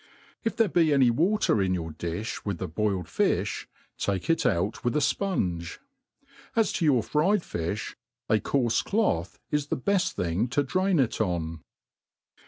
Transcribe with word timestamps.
If 0.43 0.55
xhexe 0.57 0.73
be 0.73 0.91
any 0.95 1.11
^ater 1.11 1.63
in 1.63 1.75
your 1.75 1.91
diih 1.91 2.43
with 2.43 2.57
the 2.57 2.67
boiled 2.67 3.05
fi{b, 3.05 3.67
take 3.99 4.31
it 4.31 4.47
out 4.47 4.83
with 4.83 4.95
a 4.95 4.99
fpunge. 4.99 5.77
As 6.55 6.71
to 6.73 6.85
your 6.85 7.03
fried 7.03 7.41
fiil), 7.41 7.93
^coarfe 8.27 8.83
cloth 8.83 9.39
i& 9.53 9.57
the 9.57 9.77
h^eft 9.77 10.13
thing 10.13 10.47
to 10.47 10.63
drain 10.63 10.97
it 10.97 11.21
on. 11.21 11.61